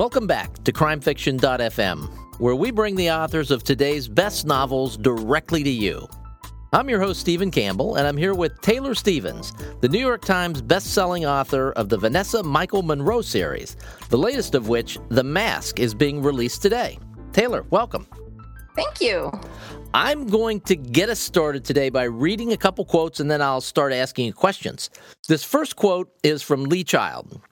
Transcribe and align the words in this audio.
Welcome 0.00 0.26
back 0.26 0.64
to 0.64 0.72
crimefiction.fm, 0.72 2.40
where 2.40 2.54
we 2.54 2.70
bring 2.70 2.96
the 2.96 3.10
authors 3.10 3.50
of 3.50 3.62
today's 3.62 4.08
best 4.08 4.46
novels 4.46 4.96
directly 4.96 5.62
to 5.62 5.68
you. 5.68 6.08
I'm 6.72 6.88
your 6.88 7.00
host, 7.00 7.20
Stephen 7.20 7.50
Campbell, 7.50 7.96
and 7.96 8.08
I'm 8.08 8.16
here 8.16 8.32
with 8.32 8.62
Taylor 8.62 8.94
Stevens, 8.94 9.52
the 9.82 9.90
New 9.90 9.98
York 9.98 10.24
Times 10.24 10.62
best-selling 10.62 11.26
author 11.26 11.72
of 11.72 11.90
the 11.90 11.98
Vanessa 11.98 12.42
Michael 12.42 12.80
Munroe 12.80 13.20
series, 13.20 13.76
the 14.08 14.16
latest 14.16 14.54
of 14.54 14.68
which, 14.68 14.96
The 15.10 15.22
Mask, 15.22 15.78
is 15.78 15.92
being 15.92 16.22
released 16.22 16.62
today. 16.62 16.98
Taylor, 17.34 17.66
welcome. 17.68 18.06
Thank 18.74 19.02
you. 19.02 19.30
I'm 19.92 20.26
going 20.26 20.62
to 20.62 20.76
get 20.76 21.10
us 21.10 21.20
started 21.20 21.62
today 21.62 21.90
by 21.90 22.04
reading 22.04 22.54
a 22.54 22.56
couple 22.56 22.86
quotes 22.86 23.20
and 23.20 23.30
then 23.30 23.42
I'll 23.42 23.60
start 23.60 23.92
asking 23.92 24.24
you 24.24 24.32
questions. 24.32 24.88
This 25.28 25.44
first 25.44 25.76
quote 25.76 26.10
is 26.22 26.40
from 26.42 26.64
Lee 26.64 26.84
Child. 26.84 27.42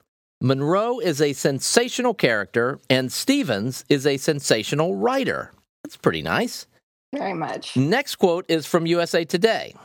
Munroe 0.41 0.99
is 0.99 1.21
a 1.21 1.33
sensational 1.33 2.13
character, 2.13 2.79
and 2.89 3.11
Stevens 3.11 3.83
is 3.89 4.07
a 4.07 4.15
sensational 4.15 4.95
writer. 4.95 5.51
That's 5.83 5.97
pretty 5.97 6.21
nice. 6.21 6.65
Very 7.13 7.33
much. 7.33 7.75
Next 7.75 8.15
quote 8.15 8.45
is 8.47 8.65
from 8.65 8.85
USA 8.85 9.25
Today. 9.25 9.75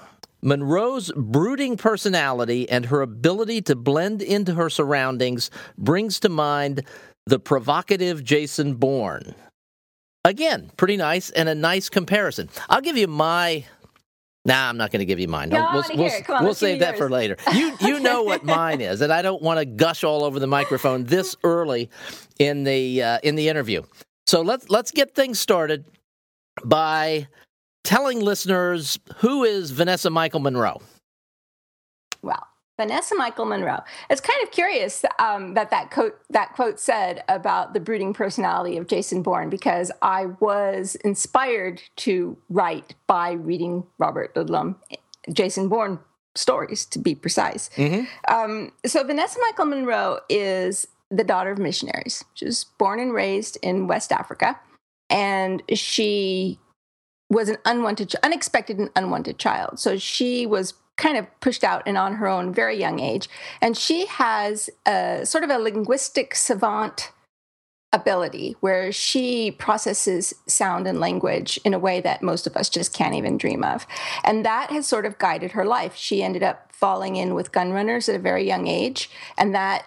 Munroe's 0.43 1.11
brooding 1.17 1.77
personality 1.77 2.69
and 2.69 2.87
her 2.87 3.03
ability 3.03 3.63
to 3.63 3.75
blend 3.75 4.23
into 4.23 4.55
her 4.55 4.71
surroundings 4.71 5.51
brings 5.77 6.21
to 6.21 6.29
mind 6.29 6.85
the 7.27 7.41
provocative 7.41 8.23
Jason 8.23 8.75
Bourne. 8.75 9.35
Again, 10.25 10.71
pretty 10.77 10.97
nice 10.97 11.31
and 11.31 11.49
a 11.49 11.55
nice 11.55 11.89
comparison. 11.89 12.49
I'll 12.69 12.81
give 12.81 12.97
you 12.97 13.09
my 13.09 13.65
Nah, 14.47 14.69
I'm 14.69 14.77
not 14.77 14.91
going 14.91 15.01
to 15.01 15.07
give 15.07 15.19
you 15.19 15.29
mine. 15.29 15.49
No, 15.49 15.67
we'll 15.73 15.85
we'll, 15.97 16.11
on, 16.29 16.45
we'll 16.45 16.55
save 16.55 16.81
that 16.81 16.99
for 16.99 17.09
later. 17.09 17.37
You 17.55 17.77
you 17.81 18.01
know 18.01 18.23
what 18.23 18.45
mine 18.45 18.83
is, 18.83 19.01
and 19.01 19.13
I 19.13 19.23
don't 19.23 19.41
want 19.41 19.59
to 19.59 19.65
gush 19.65 20.05
all 20.05 20.23
over 20.23 20.39
the 20.39 20.47
microphone 20.47 21.05
this 21.05 21.35
early 21.45 21.89
in 22.39 22.65
the 22.65 23.03
uh, 23.03 23.19
in 23.23 23.37
the 23.37 23.49
interview. 23.49 23.83
So 24.27 24.43
let's 24.43 24.69
let's 24.69 24.91
get 24.91 25.15
things 25.15 25.41
started 25.41 25.87
by 26.63 27.29
telling 27.85 28.21
listeners 28.21 28.99
who 29.17 29.45
is 29.45 29.71
Vanessa 29.71 30.11
Michael 30.11 30.41
Munroe. 30.41 30.81
Well, 32.23 32.47
Vanessa 32.77 33.15
Michael 33.15 33.45
Munroe. 33.45 33.81
It's 34.11 34.21
kind 34.21 34.43
of 34.43 34.51
curious 34.51 35.05
um, 35.19 35.55
that 35.55 35.71
that 35.71 35.91
quote, 35.91 36.19
that 36.31 36.53
quote 36.55 36.81
said 36.81 37.23
about 37.29 37.73
the 37.73 37.81
brooding 37.81 38.13
personality 38.13 38.77
of 38.77 38.89
Jason 38.89 39.23
Bourne 39.23 39.49
because 39.49 39.93
I 40.03 40.27
was 40.41 40.97
inspired 40.97 41.83
to 41.97 42.37
write 42.51 42.95
by 43.07 43.33
reading 43.33 43.85
Robert 43.99 44.35
Ludlum, 44.35 44.77
Jason 45.33 45.69
Bourne 45.69 46.01
stories, 46.35 46.85
to 46.87 46.99
be 46.99 47.15
precise. 47.15 47.71
Mm-hmm. 47.77 48.35
Um, 48.35 48.73
so 48.85 49.05
Vanessa 49.05 49.39
Michael 49.41 49.67
Munroe 49.67 50.19
is 50.29 50.89
the 51.11 51.25
daughter 51.25 51.53
of 51.53 51.59
missionaries. 51.59 52.25
She 52.35 52.47
was 52.47 52.65
born 52.65 52.99
and 52.99 53.13
raised 53.13 53.57
in 53.63 53.87
West 53.87 54.11
Africa, 54.11 54.59
and 55.09 55.63
she 55.73 56.59
was 57.31 57.49
an 57.49 57.57
unwanted, 57.65 58.15
unexpected, 58.23 58.79
and 58.79 58.91
unwanted 58.97 59.39
child. 59.39 59.79
So 59.79 59.97
she 59.97 60.45
was 60.45 60.75
kind 60.97 61.17
of 61.17 61.27
pushed 61.41 61.65
out 61.65 61.83
and 61.87 61.99
on 61.99 62.15
her 62.15 62.27
own 62.27 62.53
very 62.53 62.79
young 62.79 63.01
age. 63.01 63.29
And 63.61 63.77
she 63.77 64.07
has 64.07 64.71
a 64.87 65.25
sort 65.25 65.45
of 65.45 65.51
a 65.51 65.59
linguistic 65.59 66.35
savant 66.35 67.13
ability 67.93 68.57
where 68.61 68.91
she 68.91 69.53
processes 69.53 70.35
sound 70.49 70.87
and 70.87 70.99
language 70.99 71.61
in 71.65 71.73
a 71.73 71.79
way 71.79 72.01
that 72.01 72.23
most 72.23 72.47
of 72.47 72.57
us 72.57 72.69
just 72.69 72.93
can't 72.93 73.15
even 73.15 73.39
dream 73.39 73.63
of. 73.63 73.87
And 74.25 74.45
that 74.45 74.71
has 74.71 74.87
sort 74.87 75.07
of 75.07 75.19
guided 75.19 75.53
her 75.53 75.65
life. 75.65 75.95
She 75.95 76.23
ended 76.23 76.43
up 76.43 76.73
falling 76.73 77.15
in 77.17 77.35
with 77.35 77.53
gun 77.53 77.73
runners 77.73 78.09
at 78.09 78.17
a 78.17 78.19
very 78.19 78.47
young 78.47 78.67
age. 78.67 79.09
And 79.39 79.55
that 79.55 79.85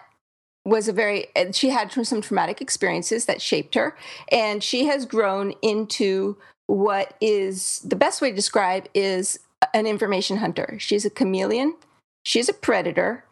was 0.64 0.88
a 0.88 0.92
very, 0.92 1.26
she 1.52 1.68
had 1.68 1.92
some 1.92 2.22
traumatic 2.22 2.60
experiences 2.60 3.26
that 3.26 3.42
shaped 3.42 3.74
her. 3.74 3.94
And 4.32 4.64
she 4.64 4.86
has 4.86 5.04
grown 5.04 5.52
into 5.62 6.38
what 6.66 7.14
is 7.20 7.80
the 7.80 7.96
best 7.96 8.20
way 8.20 8.30
to 8.30 8.36
describe 8.36 8.88
is 8.94 9.38
an 9.74 9.86
information 9.86 10.38
hunter. 10.38 10.76
She's 10.78 11.04
a 11.04 11.10
chameleon, 11.10 11.76
she's 12.24 12.48
a 12.48 12.54
predator, 12.54 13.24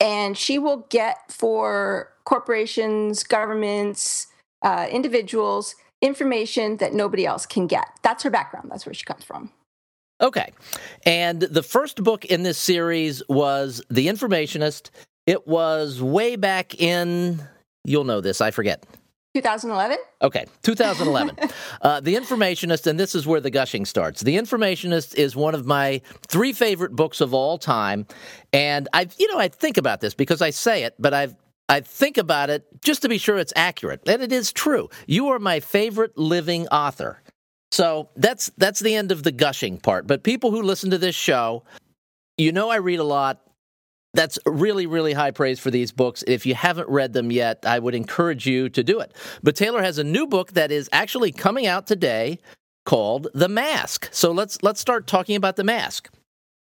and 0.00 0.36
she 0.36 0.58
will 0.58 0.86
get 0.90 1.30
for 1.30 2.12
corporations, 2.24 3.24
governments, 3.24 4.28
uh, 4.62 4.86
individuals 4.90 5.74
information 6.02 6.78
that 6.78 6.92
nobody 6.92 7.24
else 7.24 7.46
can 7.46 7.66
get. 7.66 7.86
That's 8.02 8.24
her 8.24 8.30
background. 8.30 8.70
That's 8.70 8.84
where 8.84 8.92
she 8.92 9.04
comes 9.04 9.24
from. 9.24 9.50
Okay. 10.20 10.52
And 11.04 11.40
the 11.40 11.62
first 11.62 12.02
book 12.02 12.24
in 12.24 12.42
this 12.42 12.58
series 12.58 13.22
was 13.28 13.82
The 13.88 14.08
Informationist. 14.08 14.90
It 15.26 15.46
was 15.46 16.02
way 16.02 16.36
back 16.36 16.80
in, 16.80 17.42
you'll 17.84 18.04
know 18.04 18.20
this, 18.20 18.40
I 18.40 18.50
forget. 18.50 18.84
2011? 19.34 19.96
Okay, 20.20 20.46
2011. 20.62 21.50
uh, 21.82 22.00
the 22.00 22.14
Informationist, 22.14 22.86
and 22.86 23.00
this 23.00 23.14
is 23.14 23.26
where 23.26 23.40
the 23.40 23.50
gushing 23.50 23.86
starts. 23.86 24.20
The 24.20 24.36
Informationist 24.36 25.14
is 25.14 25.34
one 25.34 25.54
of 25.54 25.66
my 25.66 26.02
three 26.26 26.52
favorite 26.52 26.94
books 26.94 27.20
of 27.20 27.32
all 27.32 27.58
time. 27.58 28.06
And 28.52 28.88
I, 28.92 29.08
you 29.18 29.32
know, 29.32 29.38
I 29.38 29.48
think 29.48 29.78
about 29.78 30.00
this 30.00 30.14
because 30.14 30.42
I 30.42 30.50
say 30.50 30.84
it, 30.84 30.94
but 30.98 31.14
I've 31.14 31.34
I 31.68 31.80
think 31.80 32.18
about 32.18 32.50
it 32.50 32.66
just 32.82 33.00
to 33.02 33.08
be 33.08 33.16
sure 33.16 33.38
it's 33.38 33.52
accurate, 33.56 34.02
and 34.06 34.20
it 34.20 34.32
is 34.32 34.52
true. 34.52 34.90
You 35.06 35.28
are 35.28 35.38
my 35.38 35.60
favorite 35.60 36.18
living 36.18 36.68
author. 36.68 37.22
So 37.70 38.10
that's 38.16 38.50
that's 38.58 38.80
the 38.80 38.94
end 38.94 39.10
of 39.10 39.22
the 39.22 39.32
gushing 39.32 39.78
part. 39.78 40.06
But 40.06 40.22
people 40.22 40.50
who 40.50 40.60
listen 40.60 40.90
to 40.90 40.98
this 40.98 41.14
show, 41.14 41.64
you 42.36 42.52
know 42.52 42.68
I 42.68 42.76
read 42.76 42.98
a 42.98 43.04
lot 43.04 43.40
that's 44.14 44.38
really, 44.46 44.86
really 44.86 45.12
high 45.12 45.30
praise 45.30 45.58
for 45.58 45.70
these 45.70 45.92
books. 45.92 46.22
If 46.26 46.44
you 46.46 46.54
haven't 46.54 46.88
read 46.88 47.12
them 47.12 47.30
yet, 47.30 47.64
I 47.66 47.78
would 47.78 47.94
encourage 47.94 48.46
you 48.46 48.68
to 48.70 48.82
do 48.82 49.00
it. 49.00 49.14
But 49.42 49.56
Taylor 49.56 49.82
has 49.82 49.98
a 49.98 50.04
new 50.04 50.26
book 50.26 50.52
that 50.52 50.70
is 50.70 50.88
actually 50.92 51.32
coming 51.32 51.66
out 51.66 51.86
today 51.86 52.38
called 52.84 53.28
The 53.34 53.48
Mask. 53.48 54.08
So 54.12 54.32
let's 54.32 54.62
let's 54.62 54.80
start 54.80 55.06
talking 55.06 55.36
about 55.36 55.56
The 55.56 55.64
Mask. 55.64 56.10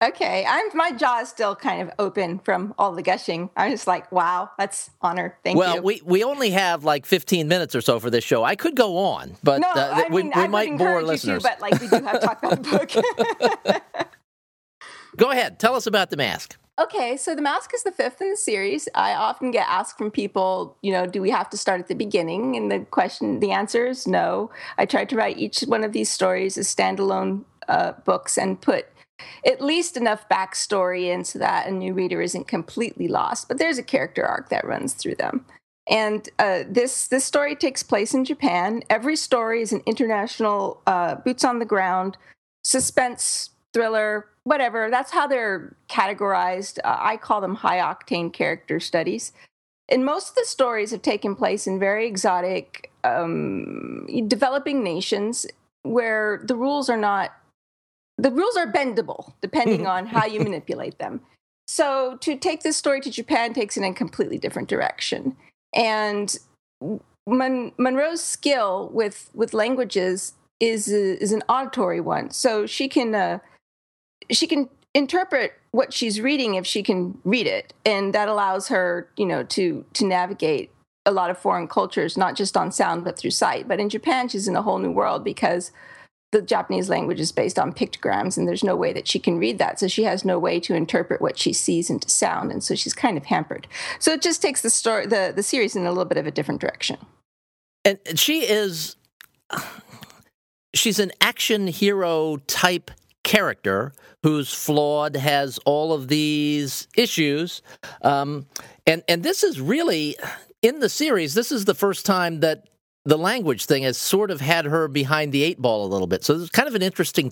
Okay, 0.01 0.45
I'm 0.47 0.65
my 0.75 0.93
jaw 0.93 1.19
is 1.19 1.27
still 1.27 1.57
kind 1.57 1.81
of 1.81 1.91
open 1.99 2.39
from 2.39 2.73
all 2.77 2.93
the 2.93 3.01
gushing. 3.01 3.49
I'm 3.57 3.71
just 3.71 3.85
like, 3.85 4.09
wow, 4.13 4.49
that's 4.57 4.89
honor. 5.01 5.37
Thank 5.43 5.57
well, 5.57 5.75
you. 5.75 5.81
Well, 5.81 5.83
we 5.83 6.01
we 6.05 6.23
only 6.23 6.51
have 6.51 6.85
like 6.85 7.05
15 7.05 7.49
minutes 7.49 7.75
or 7.75 7.81
so 7.81 7.99
for 7.99 8.09
this 8.09 8.23
show. 8.23 8.43
I 8.43 8.55
could 8.55 8.77
go 8.77 8.97
on, 8.97 9.35
but 9.43 9.59
no, 9.59 9.67
uh, 9.67 9.91
I 9.93 10.07
we, 10.09 10.23
mean, 10.23 10.31
we 10.33 10.41
I 10.41 10.47
might 10.47 10.77
bore 10.77 11.03
listeners. 11.03 11.43
To, 11.43 11.49
but 11.49 11.59
like 11.59 11.81
we 11.81 11.87
do 11.89 12.03
have 12.05 12.19
to 12.21 12.25
talk 12.25 12.41
about 12.41 12.63
the 12.63 13.73
book. 13.75 13.93
go 15.17 15.31
ahead, 15.31 15.59
tell 15.59 15.75
us 15.75 15.85
about 15.85 16.11
the 16.11 16.17
mask. 16.17 16.55
Okay, 16.79 17.17
so 17.17 17.35
The 17.35 17.41
Mask 17.41 17.73
is 17.73 17.83
the 17.83 17.91
fifth 17.91 18.21
in 18.21 18.29
the 18.29 18.37
series. 18.37 18.87
I 18.95 19.13
often 19.13 19.51
get 19.51 19.67
asked 19.67 19.97
from 19.97 20.09
people, 20.09 20.77
you 20.81 20.93
know, 20.93 21.05
do 21.05 21.21
we 21.21 21.29
have 21.29 21.49
to 21.49 21.57
start 21.57 21.81
at 21.81 21.89
the 21.89 21.93
beginning? 21.95 22.55
And 22.55 22.71
the 22.71 22.79
question, 22.85 23.41
the 23.41 23.51
answer 23.51 23.85
is 23.87 24.07
no. 24.07 24.49
I 24.77 24.85
tried 24.85 25.09
to 25.09 25.17
write 25.17 25.37
each 25.37 25.59
one 25.61 25.83
of 25.83 25.91
these 25.91 26.09
stories 26.09 26.57
as 26.57 26.73
standalone 26.73 27.43
uh, 27.67 27.93
books 28.05 28.37
and 28.37 28.61
put 28.61 28.85
at 29.45 29.59
least 29.59 29.97
enough 29.97 30.29
backstory 30.29 31.07
in 31.13 31.25
so 31.25 31.37
that 31.39 31.67
a 31.67 31.71
new 31.71 31.93
reader 31.93 32.21
isn't 32.21 32.47
completely 32.47 33.09
lost. 33.09 33.49
But 33.49 33.57
there's 33.57 33.77
a 33.77 33.83
character 33.83 34.25
arc 34.25 34.47
that 34.47 34.65
runs 34.65 34.93
through 34.93 35.15
them. 35.15 35.45
And 35.89 36.29
uh, 36.39 36.63
this 36.69 37.07
this 37.07 37.25
story 37.25 37.57
takes 37.57 37.83
place 37.83 38.13
in 38.13 38.23
Japan. 38.23 38.83
Every 38.89 39.17
story 39.17 39.61
is 39.61 39.73
an 39.73 39.81
international 39.85 40.81
uh, 40.87 41.15
boots 41.15 41.43
on 41.43 41.59
the 41.59 41.65
ground 41.65 42.15
suspense 42.63 43.49
thriller 43.73 44.27
whatever. 44.49 44.89
That's 44.89 45.11
how 45.11 45.27
they're 45.27 45.75
categorized. 45.89 46.79
Uh, 46.83 46.97
I 46.99 47.17
call 47.17 47.39
them 47.39 47.53
high 47.53 47.77
octane 47.77 48.33
character 48.33 48.79
studies. 48.79 49.31
And 49.89 50.03
most 50.03 50.29
of 50.29 50.35
the 50.35 50.45
stories 50.45 50.89
have 50.89 51.03
taken 51.03 51.35
place 51.35 51.67
in 51.67 51.79
very 51.79 52.07
exotic, 52.07 52.91
um, 53.03 54.07
developing 54.27 54.83
nations 54.83 55.45
where 55.83 56.41
the 56.43 56.55
rules 56.55 56.89
are 56.89 56.97
not, 56.97 57.31
the 58.17 58.31
rules 58.31 58.57
are 58.57 58.71
bendable 58.71 59.33
depending 59.41 59.85
on 59.85 60.07
how 60.07 60.25
you 60.25 60.39
manipulate 60.39 60.97
them. 60.97 61.21
So 61.67 62.17
to 62.21 62.35
take 62.35 62.63
this 62.63 62.75
story 62.75 63.01
to 63.01 63.11
Japan 63.11 63.53
takes 63.53 63.77
it 63.77 63.83
in 63.83 63.91
a 63.91 63.93
completely 63.93 64.39
different 64.39 64.67
direction. 64.67 65.37
And 65.75 66.35
Mon- 67.27 67.71
Munroe's 67.77 68.23
skill 68.23 68.89
with, 68.91 69.29
with 69.35 69.53
languages 69.53 70.33
is, 70.59 70.87
is 70.87 71.31
an 71.31 71.43
auditory 71.47 72.01
one. 72.01 72.31
So 72.31 72.65
she 72.65 72.89
can, 72.89 73.13
uh, 73.13 73.39
she 74.31 74.47
can 74.47 74.69
interpret 74.93 75.53
what 75.71 75.93
she's 75.93 76.19
reading 76.19 76.55
if 76.55 76.65
she 76.65 76.81
can 76.81 77.17
read 77.23 77.47
it. 77.47 77.73
And 77.85 78.13
that 78.13 78.27
allows 78.27 78.67
her 78.69 79.09
you 79.17 79.25
know 79.25 79.43
to 79.43 79.85
to 79.93 80.05
navigate 80.05 80.71
a 81.05 81.11
lot 81.11 81.29
of 81.29 81.37
foreign 81.37 81.67
cultures 81.67 82.17
not 82.17 82.35
just 82.35 82.57
on 82.57 82.71
sound 82.71 83.03
but 83.03 83.17
through 83.17 83.31
sight. 83.31 83.67
But 83.67 83.79
in 83.79 83.89
japan 83.89 84.29
she's 84.29 84.47
in 84.47 84.55
a 84.55 84.61
whole 84.61 84.79
new 84.79 84.91
world 84.91 85.23
because 85.23 85.71
the 86.31 86.41
japanese 86.41 86.89
language 86.89 87.19
is 87.19 87.31
based 87.31 87.57
on 87.57 87.73
pictograms 87.73 88.37
and 88.37 88.47
there's 88.47 88.63
no 88.63 88.75
way 88.75 88.93
that 88.93 89.07
she 89.07 89.19
can 89.19 89.37
read 89.37 89.57
that. 89.59 89.79
So 89.79 89.87
she 89.87 90.03
has 90.03 90.25
no 90.25 90.39
way 90.39 90.59
to 90.61 90.75
interpret 90.75 91.21
what 91.21 91.37
she 91.37 91.53
sees 91.53 91.89
into 91.89 92.09
sound 92.09 92.51
and 92.51 92.63
so 92.63 92.75
she's 92.75 92.93
kind 92.93 93.17
of 93.17 93.25
hampered. 93.25 93.67
So 93.99 94.11
it 94.11 94.21
just 94.21 94.41
takes 94.41 94.61
the 94.61 94.69
story 94.69 95.05
the, 95.05 95.33
the 95.35 95.43
series 95.43 95.75
in 95.75 95.85
a 95.85 95.89
little 95.89 96.05
bit 96.05 96.17
of 96.17 96.27
a 96.27 96.31
different 96.31 96.61
direction. 96.61 96.97
And 97.85 97.99
she 98.15 98.41
is 98.41 98.95
she's 100.73 100.99
an 100.99 101.11
action 101.21 101.67
hero 101.67 102.37
type 102.47 102.91
character 103.29 103.93
who's 104.23 104.51
flawed, 104.51 105.15
has 105.15 105.59
all 105.59 105.93
of 105.93 106.07
these 106.07 106.87
issues. 106.97 107.61
Um, 108.01 108.47
and, 108.87 109.03
and 109.07 109.21
this 109.21 109.43
is 109.43 109.61
really 109.61 110.17
in 110.63 110.79
the 110.79 110.89
series, 110.89 111.35
this 111.35 111.51
is 111.51 111.65
the 111.65 111.75
first 111.75 112.07
time 112.07 112.39
that 112.39 112.69
the 113.05 113.19
language 113.19 113.67
thing 113.67 113.83
has 113.83 113.99
sort 113.99 114.31
of 114.31 114.41
had 114.41 114.65
her 114.65 114.87
behind 114.87 115.31
the 115.31 115.43
eight 115.43 115.61
ball 115.61 115.85
a 115.85 115.89
little 115.93 116.07
bit. 116.07 116.23
So 116.23 116.39
there's 116.39 116.49
kind 116.49 116.67
of 116.67 116.73
an 116.73 116.81
interesting 116.81 117.31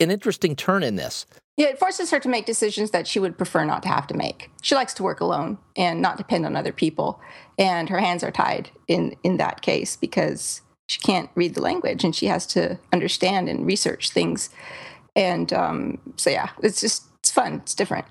an 0.00 0.10
interesting 0.10 0.54
turn 0.54 0.82
in 0.82 0.96
this. 0.96 1.24
Yeah, 1.56 1.68
it 1.68 1.78
forces 1.78 2.10
her 2.10 2.20
to 2.20 2.28
make 2.28 2.46
decisions 2.46 2.92
that 2.92 3.08
she 3.08 3.18
would 3.18 3.36
prefer 3.36 3.64
not 3.64 3.82
to 3.82 3.88
have 3.88 4.06
to 4.08 4.14
make. 4.14 4.50
She 4.62 4.76
likes 4.76 4.94
to 4.94 5.02
work 5.02 5.20
alone 5.20 5.58
and 5.76 6.00
not 6.00 6.18
depend 6.18 6.46
on 6.46 6.54
other 6.56 6.72
people. 6.72 7.20
And 7.58 7.88
her 7.88 7.98
hands 7.98 8.22
are 8.22 8.30
tied 8.30 8.70
in 8.86 9.16
in 9.24 9.38
that 9.38 9.62
case 9.62 9.96
because 9.96 10.60
she 10.88 11.00
can't 11.00 11.30
read 11.34 11.54
the 11.54 11.62
language 11.62 12.04
and 12.04 12.14
she 12.14 12.26
has 12.26 12.46
to 12.48 12.78
understand 12.92 13.48
and 13.48 13.66
research 13.66 14.10
things. 14.10 14.50
And 15.18 15.52
um, 15.52 15.98
so 16.16 16.30
yeah, 16.30 16.50
it's 16.62 16.80
just 16.80 17.04
it's 17.18 17.32
fun. 17.32 17.54
It's 17.54 17.74
different. 17.74 18.06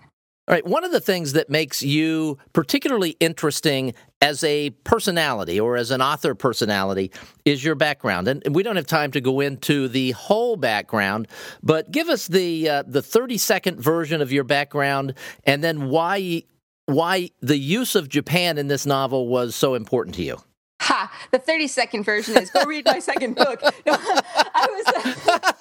All 0.48 0.54
right. 0.54 0.65
One 0.65 0.83
of 0.83 0.92
the 0.92 1.01
things 1.01 1.33
that 1.33 1.50
makes 1.50 1.81
you 1.81 2.38
particularly 2.54 3.18
interesting 3.19 3.94
as 4.21 4.44
a 4.44 4.69
personality 4.86 5.59
or 5.59 5.75
as 5.75 5.92
an 5.92 6.01
author 6.01 6.36
personality 6.36 7.12
is 7.44 7.63
your 7.63 7.75
background. 7.75 8.27
And 8.27 8.56
we 8.56 8.63
don't 8.63 8.77
have 8.77 8.88
time 8.88 9.12
to 9.12 9.21
go 9.21 9.39
into 9.39 9.88
the 9.88 10.12
whole 10.12 10.56
background, 10.56 11.27
but 11.63 11.92
give 11.92 12.09
us 12.09 12.27
the 12.27 12.69
uh, 12.69 12.83
the 12.86 13.01
30 13.01 13.38
second 13.38 13.81
version 13.81 14.21
of 14.21 14.31
your 14.31 14.44
background 14.44 15.13
and 15.45 15.63
then 15.63 15.89
why 15.89 16.44
why 16.88 17.30
the 17.42 17.57
use 17.57 17.95
of 17.95 18.07
Japan 18.10 18.57
in 18.57 18.68
this 18.68 18.86
novel 18.86 19.27
was 19.27 19.56
so 19.56 19.75
important 19.75 20.15
to 20.15 20.24
you. 20.24 20.38
Ha! 20.81 21.12
The 21.31 21.39
30 21.39 21.68
second 21.68 22.03
version 22.03 22.38
is 22.38 22.50
go 22.51 22.63
read 22.63 22.86
my 22.86 23.00
second 23.00 23.36
book. 23.36 23.62
No, 23.86 23.95
I 23.95 24.68
was 24.71 24.86
uh, 25.27 25.51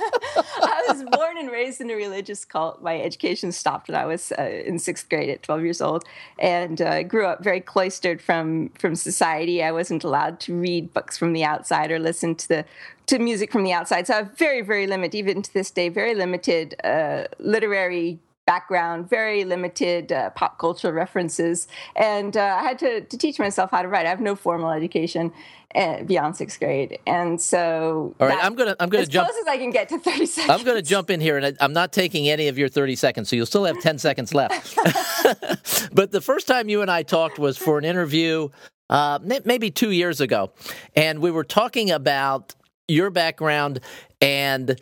I 0.89 0.93
was 0.93 1.03
born 1.03 1.37
and 1.37 1.51
raised 1.51 1.81
in 1.81 1.89
a 1.89 1.95
religious 1.95 2.45
cult. 2.45 2.81
My 2.81 2.99
education 2.99 3.51
stopped 3.51 3.87
when 3.87 3.95
I 3.95 4.05
was 4.05 4.31
uh, 4.37 4.43
in 4.43 4.79
sixth 4.79 5.09
grade 5.09 5.29
at 5.29 5.43
12 5.43 5.63
years 5.63 5.81
old, 5.81 6.03
and 6.39 6.81
uh, 6.81 7.03
grew 7.03 7.25
up 7.25 7.43
very 7.43 7.61
cloistered 7.61 8.21
from 8.21 8.69
from 8.79 8.95
society. 8.95 9.63
I 9.63 9.71
wasn't 9.71 10.03
allowed 10.03 10.39
to 10.41 10.55
read 10.55 10.93
books 10.93 11.17
from 11.17 11.33
the 11.33 11.43
outside 11.43 11.91
or 11.91 11.99
listen 11.99 12.35
to 12.35 12.47
the 12.47 12.65
to 13.07 13.19
music 13.19 13.51
from 13.51 13.63
the 13.63 13.73
outside. 13.73 14.07
So 14.07 14.13
I 14.13 14.17
have 14.17 14.37
very 14.37 14.61
very 14.61 14.87
limited, 14.87 15.17
even 15.17 15.41
to 15.41 15.53
this 15.53 15.71
day, 15.71 15.89
very 15.89 16.15
limited 16.15 16.75
uh, 16.83 17.25
literary 17.39 18.19
background, 18.51 19.09
very 19.09 19.45
limited 19.45 20.11
uh, 20.11 20.29
pop 20.31 20.59
culture 20.59 20.91
references, 20.91 21.69
and 21.95 22.35
uh, 22.35 22.59
I 22.59 22.63
had 22.63 22.79
to, 22.79 22.99
to 22.99 23.17
teach 23.17 23.39
myself 23.39 23.71
how 23.71 23.81
to 23.81 23.87
write. 23.87 24.05
I 24.05 24.09
have 24.09 24.19
no 24.19 24.35
formal 24.35 24.71
education 24.71 25.31
uh, 25.73 26.03
beyond 26.03 26.35
sixth 26.35 26.59
grade, 26.59 26.99
and 27.07 27.39
so 27.39 28.13
all 28.19 28.27
right, 28.27 28.43
I'm 28.43 28.55
gonna 28.55 28.75
I'm 28.77 28.89
gonna 28.89 29.03
as 29.03 29.07
jump 29.07 29.29
close 29.29 29.39
as 29.39 29.47
I 29.47 29.57
can 29.57 29.69
get 29.69 29.87
to 29.87 29.99
thirty 29.99 30.25
seconds. 30.25 30.59
I'm 30.59 30.65
gonna 30.65 30.81
jump 30.81 31.09
in 31.09 31.21
here, 31.21 31.37
and 31.37 31.45
I, 31.45 31.63
am 31.63 31.71
not 31.71 31.93
taking 31.93 32.27
any 32.27 32.49
of 32.49 32.57
your 32.57 32.67
thirty 32.67 32.97
seconds, 32.97 33.29
so 33.29 33.37
you'll 33.37 33.45
still 33.45 33.63
have 33.63 33.79
ten 33.79 33.97
seconds 33.97 34.33
left. 34.33 34.75
but 35.93 36.11
the 36.11 36.21
first 36.21 36.45
time 36.45 36.67
you 36.67 36.81
and 36.81 36.91
I 36.91 37.03
talked 37.03 37.39
was 37.39 37.57
for 37.57 37.77
an 37.77 37.85
interview, 37.85 38.49
uh, 38.89 39.19
maybe 39.45 39.71
two 39.71 39.91
years 39.91 40.19
ago, 40.19 40.51
and 40.93 41.19
we 41.19 41.31
were 41.31 41.45
talking 41.45 41.89
about 41.89 42.53
your 42.89 43.11
background 43.11 43.79
and 44.19 44.77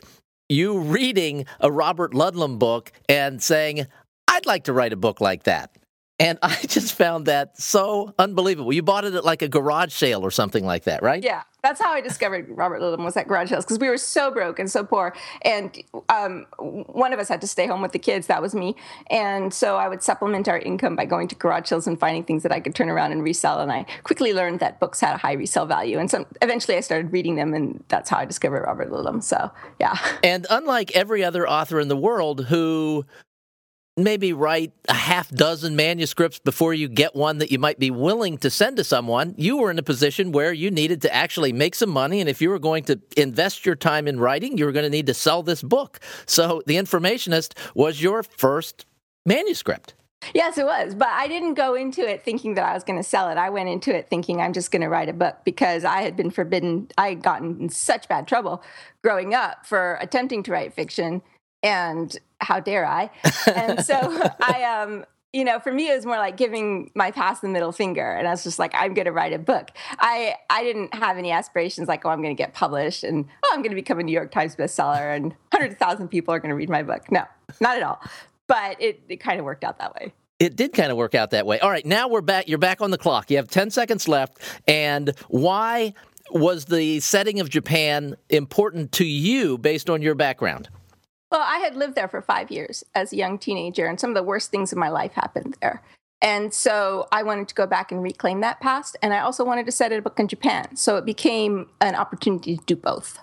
you 0.50 0.80
reading 0.80 1.46
a 1.60 1.72
Robert 1.72 2.12
Ludlum 2.12 2.57
book 2.57 2.92
and 3.07 3.42
saying, 3.42 3.86
I'd 4.28 4.48
like 4.48 4.63
to 4.63 4.74
write 4.74 4.92
a 4.92 4.98
book 4.98 5.22
like 5.22 5.44
that. 5.44 5.75
And 6.19 6.38
I 6.44 6.56
just 6.68 6.94
found 6.94 7.25
that 7.27 7.60
so 7.60 8.13
unbelievable. 8.19 8.74
You 8.74 8.83
bought 8.83 9.06
it 9.06 9.13
at 9.13 9.24
like 9.24 9.42
a 9.42 9.48
garage 9.48 9.94
sale 9.94 10.21
or 10.21 10.31
something 10.31 10.66
like 10.66 10.83
that, 10.83 11.01
right? 11.01 11.24
Yeah, 11.24 11.44
that's 11.63 11.81
how 11.81 11.92
I 11.92 12.01
discovered 12.01 12.48
Robert 12.50 12.81
Ludlum 12.81 13.04
was 13.04 13.18
at 13.18 13.27
garage 13.27 13.50
sales 13.50 13.66
because 13.66 13.80
we 13.80 13.89
were 13.89 13.98
so 13.98 14.31
broke 14.31 14.60
and 14.60 14.69
so 14.69 14.83
poor, 14.83 15.16
and 15.42 15.77
um, 16.10 16.45
one 16.57 17.13
of 17.13 17.19
us 17.19 17.27
had 17.27 17.42
to 17.42 17.48
stay 17.48 17.68
home 17.68 17.81
with 17.81 17.92
the 17.92 18.00
kids. 18.00 18.27
That 18.27 18.42
was 18.42 18.56
me, 18.56 18.75
and 19.10 19.54
so 19.54 19.75
I 19.77 19.88
would 19.88 20.01
supplement 20.04 20.48
our 20.48 20.60
income 20.60 20.95
by 20.95 21.06
going 21.06 21.27
to 21.30 21.36
garage 21.36 21.68
sales 21.68 21.88
and 21.88 22.00
finding 22.00 22.24
things 22.24 22.44
that 22.44 22.51
I 22.51 22.60
could 22.60 22.75
turn 22.75 22.89
around 22.89 23.12
and 23.12 23.24
resell. 23.24 23.60
And 23.60 23.72
I 23.72 23.86
quickly 24.04 24.33
learned 24.33 24.60
that 24.60 24.80
books 24.80 25.01
had 25.01 25.15
a 25.15 25.18
high 25.18 25.33
resale 25.33 25.65
value, 25.65 26.00
and 26.00 26.10
so 26.10 26.25
eventually 26.42 26.77
I 26.77 26.81
started 26.81 27.12
reading 27.12 27.36
them, 27.36 27.54
and 27.54 27.83
that's 27.89 28.10
how 28.10 28.18
I 28.18 28.25
discovered 28.25 28.63
Robert 28.63 28.89
Ludlum. 28.89 29.22
So 29.22 29.51
yeah. 29.80 29.98
And 30.24 30.48
unlike 30.50 30.95
every 30.95 31.24
other 31.24 31.48
author 31.48 31.80
in 31.80 31.88
the 31.88 31.98
world 31.98 32.45
who 32.45 33.06
maybe 34.04 34.34
write 34.34 34.74
a 34.88 34.94
half 34.94 35.30
dozen 35.30 35.75
manuscripts 35.75 36.40
before 36.40 36.74
you 36.74 36.88
get 36.88 37.16
one 37.16 37.38
that 37.40 37.51
you 37.51 37.60
might 37.60 37.80
be 37.80 37.92
willing 37.92 38.38
to 38.40 38.50
send 38.50 38.78
to 38.78 38.84
someone. 38.84 39.36
You 39.38 39.57
were 39.57 39.72
in 39.72 39.80
a 39.80 39.84
position 39.84 40.31
where 40.31 40.54
you 40.54 40.72
needed 40.72 41.01
to 41.04 41.13
actually 41.13 41.54
make 41.54 41.75
some 41.75 41.90
money. 41.90 42.19
And 42.19 42.30
if 42.30 42.42
you 42.42 42.50
were 42.50 42.60
going 42.60 42.84
to 42.86 43.00
invest 43.18 43.66
your 43.66 43.75
time 43.75 44.07
in 44.07 44.19
writing, 44.19 44.57
you 44.57 44.66
were 44.66 44.72
going 44.72 44.84
to 44.84 44.90
need 44.90 45.07
to 45.07 45.13
sell 45.13 45.44
this 45.44 45.62
book. 45.62 46.00
So 46.25 46.62
The 46.66 46.75
Informationist 46.75 47.54
was 47.75 48.01
your 48.01 48.24
first 48.24 48.86
manuscript. 49.25 49.94
Yes, 50.34 50.57
it 50.57 50.66
was. 50.66 50.96
But 50.96 51.07
I 51.10 51.28
didn't 51.28 51.54
go 51.54 51.75
into 51.75 52.07
it 52.07 52.24
thinking 52.24 52.56
that 52.56 52.66
I 52.66 52.74
was 52.74 52.84
going 52.84 53.00
to 53.00 53.04
sell 53.04 53.30
it. 53.30 53.38
I 53.38 53.50
went 53.50 53.69
into 53.69 53.96
it 53.96 54.10
thinking 54.10 54.42
I'm 54.42 54.54
just 54.54 54.72
going 54.72 54.81
to 54.81 54.90
write 54.90 55.10
a 55.10 55.13
book 55.13 55.38
because 55.46 55.86
I 55.86 56.01
had 56.01 56.16
been 56.16 56.30
forbidden. 56.30 56.90
I 56.98 57.10
had 57.10 57.24
gotten 57.24 57.60
in 57.62 57.69
such 57.69 58.07
bad 58.07 58.28
trouble 58.28 58.62
growing 59.01 59.34
up 59.34 59.66
for 59.66 59.98
attempting 60.01 60.44
to 60.44 60.51
write 60.51 60.74
fiction 60.74 61.22
and 61.63 62.15
how 62.39 62.59
dare 62.59 62.85
I? 62.85 63.09
And 63.47 63.83
so 63.83 63.95
I 64.41 64.63
um 64.63 65.06
you 65.31 65.44
know, 65.44 65.59
for 65.59 65.71
me, 65.71 65.91
it 65.91 65.95
was 65.95 66.06
more 66.07 66.17
like 66.17 66.38
giving 66.38 66.89
my 66.95 67.11
past 67.11 67.44
the 67.44 67.50
middle 67.50 67.71
finger, 67.71 68.11
and 68.11 68.27
I 68.27 68.31
was 68.31 68.44
just 68.44 68.57
like, 68.57 68.71
I'm 68.73 68.95
going 68.95 69.06
to 69.06 69.11
write 69.11 69.31
a 69.31 69.38
book. 69.38 69.69
I 70.00 70.35
I 70.50 70.63
didn't 70.63 70.94
have 70.95 71.17
any 71.17 71.31
aspirations 71.31 71.88
like, 71.88 72.03
oh, 72.06 72.09
I'm 72.09 72.21
going 72.21 72.35
to 72.35 72.41
get 72.41 72.53
published, 72.53 73.03
and 73.03 73.25
oh, 73.44 73.51
I'm 73.53 73.59
going 73.59 73.69
to 73.69 73.75
become 73.75 74.00
a 74.00 74.03
New 74.03 74.11
York 74.11 74.31
Times 74.31 74.56
bestseller, 74.56 75.15
and 75.15 75.35
hundred 75.51 75.77
thousand 75.77 76.07
people 76.07 76.33
are 76.33 76.39
going 76.39 76.50
to 76.50 76.56
read 76.56 76.69
my 76.69 76.81
book. 76.81 77.11
No, 77.11 77.25
not 77.59 77.77
at 77.77 77.83
all. 77.83 78.01
But 78.47 78.81
it 78.81 79.03
it 79.07 79.17
kind 79.17 79.39
of 79.39 79.45
worked 79.45 79.63
out 79.63 79.77
that 79.77 79.94
way. 79.94 80.13
It 80.39 80.55
did 80.55 80.73
kind 80.73 80.89
of 80.89 80.97
work 80.97 81.13
out 81.13 81.31
that 81.31 81.45
way. 81.45 81.59
All 81.59 81.69
right, 81.69 81.85
now 81.85 82.07
we're 82.07 82.21
back. 82.21 82.47
You're 82.47 82.57
back 82.57 82.81
on 82.81 82.89
the 82.89 82.97
clock. 82.97 83.29
You 83.29 83.38
have 83.38 83.50
ten 83.50 83.69
seconds 83.69 84.07
left, 84.07 84.39
and 84.67 85.13
why 85.27 85.94
was 86.31 86.65
the 86.65 87.00
setting 87.01 87.39
of 87.39 87.50
Japan 87.50 88.15
important 88.29 88.91
to 88.94 89.05
you 89.05 89.59
based 89.59 89.91
on 89.91 90.01
your 90.01 90.15
background? 90.15 90.69
Well, 91.31 91.41
I 91.41 91.59
had 91.59 91.75
lived 91.75 91.95
there 91.95 92.07
for 92.07 92.21
five 92.21 92.49
years 92.49 92.83
as 92.95 93.13
a 93.13 93.15
young 93.15 93.37
teenager, 93.37 93.85
and 93.85 93.99
some 93.99 94.09
of 94.09 94.15
the 94.15 94.23
worst 94.23 94.49
things 94.49 94.73
in 94.73 94.79
my 94.79 94.89
life 94.89 95.13
happened 95.13 95.57
there. 95.61 95.83
And 96.21 96.53
so 96.53 97.07
I 97.11 97.23
wanted 97.23 97.47
to 97.49 97.55
go 97.55 97.65
back 97.65 97.91
and 97.91 98.03
reclaim 98.03 98.41
that 98.41 98.59
past. 98.59 98.97
And 99.01 99.13
I 99.13 99.19
also 99.19 99.45
wanted 99.45 99.65
to 99.67 99.71
set 99.71 99.91
a 99.93 100.01
book 100.01 100.19
in 100.19 100.27
Japan. 100.27 100.75
So 100.75 100.97
it 100.97 101.05
became 101.05 101.69
an 101.79 101.95
opportunity 101.95 102.57
to 102.57 102.63
do 102.65 102.75
both. 102.75 103.19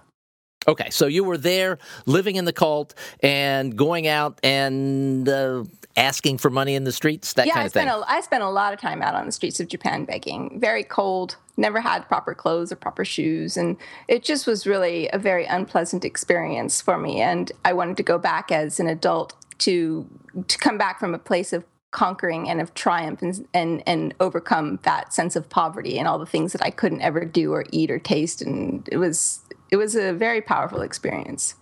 Okay, 0.68 0.90
so 0.90 1.06
you 1.06 1.22
were 1.22 1.38
there 1.38 1.78
living 2.06 2.36
in 2.36 2.44
the 2.44 2.52
cult 2.52 2.94
and 3.20 3.76
going 3.76 4.08
out 4.08 4.40
and 4.42 5.28
uh, 5.28 5.64
asking 5.96 6.38
for 6.38 6.50
money 6.50 6.74
in 6.74 6.84
the 6.84 6.92
streets, 6.92 7.32
that 7.34 7.46
yeah, 7.46 7.54
kind 7.54 7.62
I 7.62 7.66
of 7.66 7.72
thing. 7.72 7.88
A, 7.88 8.00
I 8.06 8.20
spent 8.20 8.42
a 8.42 8.50
lot 8.50 8.72
of 8.72 8.80
time 8.80 9.02
out 9.02 9.14
on 9.14 9.26
the 9.26 9.32
streets 9.32 9.60
of 9.60 9.68
Japan 9.68 10.04
begging. 10.04 10.58
Very 10.60 10.84
cold, 10.84 11.36
never 11.56 11.80
had 11.80 12.06
proper 12.06 12.34
clothes 12.34 12.70
or 12.70 12.76
proper 12.76 13.04
shoes. 13.04 13.56
And 13.56 13.76
it 14.08 14.22
just 14.22 14.46
was 14.46 14.66
really 14.66 15.08
a 15.08 15.18
very 15.18 15.46
unpleasant 15.46 16.04
experience 16.04 16.80
for 16.80 16.98
me. 16.98 17.20
And 17.20 17.50
I 17.64 17.72
wanted 17.72 17.96
to 17.96 18.02
go 18.02 18.18
back 18.18 18.52
as 18.52 18.78
an 18.78 18.88
adult 18.88 19.34
to 19.58 20.06
to 20.48 20.58
come 20.58 20.76
back 20.76 21.00
from 21.00 21.14
a 21.14 21.18
place 21.18 21.54
of 21.54 21.64
conquering 21.92 22.46
and 22.46 22.60
of 22.60 22.74
triumph 22.74 23.22
and, 23.22 23.48
and 23.54 23.82
and 23.86 24.14
overcome 24.20 24.78
that 24.82 25.14
sense 25.14 25.34
of 25.34 25.48
poverty 25.48 25.98
and 25.98 26.06
all 26.06 26.18
the 26.18 26.26
things 26.26 26.52
that 26.52 26.62
I 26.62 26.68
couldn't 26.68 27.00
ever 27.00 27.24
do 27.24 27.52
or 27.52 27.64
eat 27.72 27.90
or 27.90 27.98
taste 27.98 28.42
and 28.42 28.86
it 28.92 28.98
was 28.98 29.40
it 29.70 29.76
was 29.76 29.96
a 29.96 30.12
very 30.12 30.42
powerful 30.42 30.82
experience. 30.82 31.54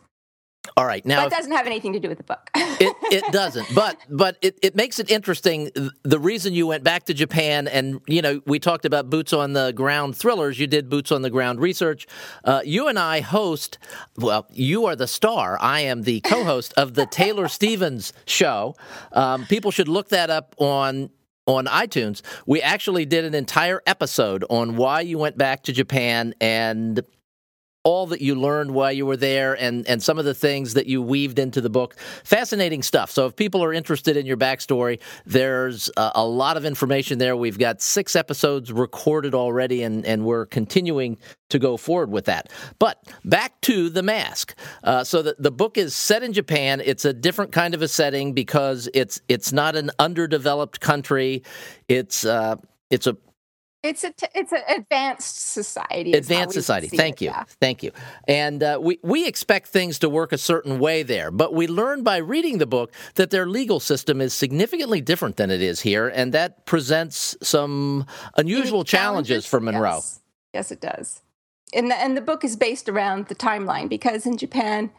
All 0.77 0.87
right, 0.87 1.05
now 1.05 1.23
but 1.23 1.33
it 1.33 1.37
doesn't 1.37 1.53
have 1.53 1.67
anything 1.67 1.93
to 1.93 2.01
do 2.01 2.09
with 2.09 2.19
the 2.19 2.25
book. 2.25 2.51
it, 2.55 2.97
it 3.13 3.33
doesn't, 3.33 3.73
but 3.75 3.99
but 4.09 4.39
it, 4.43 4.59
it 4.63 4.75
makes 4.75 4.99
it 4.99 5.11
interesting. 5.11 5.71
The 6.03 6.19
reason 6.19 6.55
you 6.55 6.67
went 6.67 6.83
back 6.83 7.05
to 7.05 7.15
Japan, 7.15 7.69
and 7.69 8.01
you 8.07 8.23
know, 8.23 8.41
we 8.47 8.59
talked 8.59 8.85
about 8.85 9.11
boots 9.11 9.33
on 9.33 9.53
the 9.53 9.73
ground 9.73 10.17
thrillers. 10.17 10.59
You 10.59 10.67
did 10.67 10.89
boots 10.89 11.13
on 11.13 11.23
the 11.23 11.31
ground 11.31 11.61
research. 11.61 12.07
Uh, 12.45 12.63
you 12.65 12.89
and 12.89 12.99
I 12.99 13.21
host. 13.21 13.79
Well, 14.17 14.47
you 14.51 14.87
are 14.87 14.97
the 14.97 15.07
star. 15.07 15.59
I 15.61 15.81
am 15.81 16.03
the 16.03 16.21
co-host 16.21 16.75
of 16.77 16.95
the 16.95 17.07
Taylor 17.07 17.49
Stevens 17.49 18.13
show. 18.27 18.75
Um, 19.13 19.47
people 19.47 19.71
should 19.71 19.89
look 19.89 20.09
that 20.09 20.31
up 20.31 20.55
on 20.59 21.11
on 21.47 21.67
iTunes. 21.67 22.23
We 22.47 22.63
actually 22.63 23.05
did 23.05 23.25
an 23.25 23.35
entire 23.35 23.83
episode 23.87 24.45
on 24.49 24.77
why 24.77 25.03
you 25.03 25.19
went 25.19 25.37
back 25.37 25.65
to 25.65 25.73
Japan 25.73 26.35
and 26.41 27.03
all 27.85 28.07
that 28.07 28.23
you 28.23 28.35
learned 28.35 28.71
while 28.73 28.91
you 28.91 29.05
were 29.05 29.17
there 29.17 29.53
and, 29.55 29.87
and 29.87 30.03
some 30.03 30.19
of 30.19 30.25
the 30.25 30.33
things 30.33 30.73
that 30.75 30.87
you 30.87 31.03
weaved 31.03 31.39
into 31.39 31.61
the 31.61 31.69
book. 31.69 31.95
Fascinating 32.25 32.83
stuff. 32.83 33.11
So, 33.11 33.27
if 33.27 33.37
people 33.37 33.63
are 33.63 33.75
interested 33.75 34.17
in 34.17 34.25
your 34.25 34.39
backstory, 34.39 35.01
there's 35.27 35.91
a, 35.97 36.13
a 36.17 36.27
lot 36.27 36.57
of 36.57 36.65
information 36.65 37.19
there. 37.19 37.37
We've 37.37 37.59
got 37.59 37.83
six 37.83 38.17
episodes 38.17 38.73
recorded 38.73 39.35
already, 39.35 39.83
and, 39.83 40.07
and 40.07 40.25
we're 40.25 40.47
continuing 40.47 41.19
to 41.51 41.59
go 41.59 41.77
forward 41.77 42.11
with 42.11 42.25
that. 42.25 42.51
But 42.79 42.99
back 43.25 43.61
to 43.63 43.91
The 43.91 44.03
Mask. 44.03 44.55
Uh, 44.83 45.05
so, 45.05 45.21
the, 45.21 45.37
the 45.39 45.53
book 45.53 45.77
is 45.77 45.95
set 45.95 46.23
in 46.23 46.33
Japan. 46.33 46.81
It's 46.83 47.05
a 47.05 47.13
different 47.13 47.53
kind 47.53 47.75
of 47.75 47.83
a 47.83 47.89
setting 47.89 48.33
because 48.33 48.89
it's, 48.95 49.21
it's 49.29 49.53
not 49.53 49.77
an 49.77 49.91
underdeveloped 49.99 50.81
country, 50.81 51.43
it's, 51.87 52.25
uh, 52.25 52.57
it's 52.91 53.07
a 53.07 53.17
It's 53.85 54.03
a 54.03 54.13
t- 54.13 54.27
it's 54.35 54.51
an 54.51 54.63
advanced 54.67 55.53
society. 55.53 56.15
Advanced 56.15 56.55
society. 56.55 56.89
Thank 56.89 57.21
it, 57.21 57.27
you, 57.27 57.31
yeah. 57.33 57.45
thank 57.61 57.83
you. 57.83 57.93
And 58.27 58.63
uh, 58.63 58.79
we 58.81 58.99
we 59.03 59.29
expect 59.29 59.69
things 59.69 59.99
to 59.99 60.09
work 60.09 60.33
a 60.33 60.39
certain 60.39 60.79
way 60.79 61.03
there, 61.03 61.31
but 61.31 61.53
we 61.53 61.67
learn 61.67 62.03
by 62.03 62.17
reading 62.17 62.57
the 62.57 62.67
book 62.67 62.91
that 63.17 63.29
their 63.29 63.45
legal 63.45 63.81
system 63.81 64.23
is 64.23 64.33
significantly 64.33 65.03
different 65.03 65.37
than 65.37 65.51
it 65.51 65.61
is 65.61 65.83
here, 65.83 66.09
and 66.09 66.33
that 66.33 66.65
presents 66.65 67.37
some 67.43 68.07
unusual 68.39 68.85
challenges, 68.85 69.45
for 69.45 69.61
Munroe. 69.61 69.97
Yes. 69.97 70.21
yes, 70.55 70.71
it 70.71 70.81
does. 70.81 71.21
And 71.75 71.91
the, 71.91 71.97
and 71.97 72.17
the 72.17 72.23
book 72.23 72.43
is 72.43 72.57
based 72.57 72.89
around 72.89 73.27
the 73.29 73.35
timeline 73.35 73.91
because 73.91 74.25
in 74.25 74.39
Japan, 74.39 74.93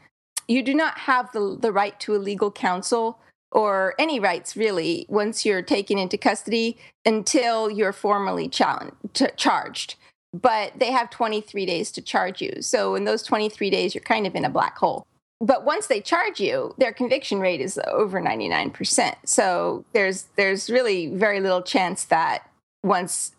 you 0.48 0.62
do 0.62 0.76
not 0.76 1.00
have 1.00 1.32
the 1.32 1.58
the 1.60 1.72
right 1.72 2.00
to 2.02 2.16
a 2.16 2.18
legal 2.18 2.52
counsel 2.52 3.18
or 3.52 3.96
any 3.98 4.20
rights 4.20 4.56
really 4.56 5.06
once 5.10 5.46
you're 5.46 5.62
taken 5.62 5.98
into 5.98 6.18
custody 6.18 6.78
until 7.06 7.70
you're 7.70 7.94
formally 7.94 8.50
charged. 8.50 9.96
But 10.34 10.74
they 10.78 10.92
have 10.92 11.10
23 11.10 11.66
days 11.66 11.92
to 11.94 12.02
charge 12.02 12.42
you. 12.42 12.62
So 12.62 12.96
in 12.96 13.06
those 13.06 13.24
23 13.24 13.70
days, 13.70 13.96
you're 13.96 14.02
kind 14.02 14.28
of 14.28 14.36
in 14.36 14.44
a 14.44 14.50
black 14.50 14.78
hole. 14.78 15.08
But 15.42 15.66
once 15.66 15.88
they 15.88 16.02
charge 16.02 16.40
you, 16.40 16.74
their 16.78 16.94
conviction 16.94 17.40
rate 17.40 17.62
is 17.62 17.80
over 17.88 18.22
99%. 18.22 19.16
So 19.26 19.86
there's 19.94 20.28
there's 20.36 20.70
really 20.70 21.08
very 21.08 21.40
little 21.42 21.62
chance 21.62 22.06
that 22.06 22.50
once 22.84 23.34